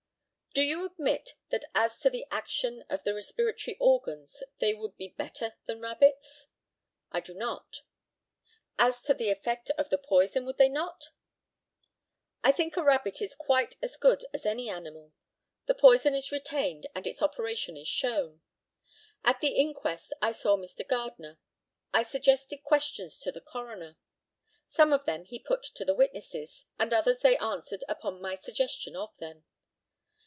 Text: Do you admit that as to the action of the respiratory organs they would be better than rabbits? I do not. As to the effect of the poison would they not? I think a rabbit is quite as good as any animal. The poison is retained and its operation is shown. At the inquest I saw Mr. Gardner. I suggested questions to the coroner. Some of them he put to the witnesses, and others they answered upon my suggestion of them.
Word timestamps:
Do 0.53 0.63
you 0.63 0.85
admit 0.85 1.35
that 1.49 1.63
as 1.73 1.97
to 2.01 2.09
the 2.09 2.25
action 2.29 2.83
of 2.89 3.05
the 3.05 3.13
respiratory 3.13 3.77
organs 3.79 4.43
they 4.59 4.73
would 4.73 4.97
be 4.97 5.07
better 5.07 5.55
than 5.65 5.79
rabbits? 5.79 6.47
I 7.09 7.21
do 7.21 7.33
not. 7.33 7.83
As 8.77 9.01
to 9.03 9.13
the 9.13 9.29
effect 9.29 9.69
of 9.77 9.87
the 9.89 9.97
poison 9.97 10.45
would 10.45 10.57
they 10.57 10.67
not? 10.67 11.05
I 12.43 12.51
think 12.51 12.75
a 12.75 12.83
rabbit 12.83 13.21
is 13.21 13.33
quite 13.33 13.77
as 13.81 13.95
good 13.95 14.25
as 14.33 14.45
any 14.45 14.67
animal. 14.69 15.13
The 15.67 15.73
poison 15.73 16.13
is 16.13 16.33
retained 16.33 16.85
and 16.93 17.07
its 17.07 17.21
operation 17.21 17.77
is 17.77 17.87
shown. 17.87 18.41
At 19.23 19.39
the 19.39 19.55
inquest 19.55 20.11
I 20.21 20.33
saw 20.33 20.57
Mr. 20.57 20.85
Gardner. 20.85 21.39
I 21.93 22.03
suggested 22.03 22.57
questions 22.63 23.19
to 23.19 23.31
the 23.31 23.39
coroner. 23.39 23.95
Some 24.67 24.91
of 24.91 25.05
them 25.05 25.23
he 25.23 25.39
put 25.39 25.63
to 25.63 25.85
the 25.85 25.95
witnesses, 25.95 26.65
and 26.77 26.93
others 26.93 27.21
they 27.21 27.37
answered 27.37 27.85
upon 27.87 28.21
my 28.21 28.35
suggestion 28.35 28.97
of 28.97 29.15
them. 29.19 29.45